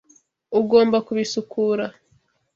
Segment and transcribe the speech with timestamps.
[0.59, 1.85] Ugomba kubisukura.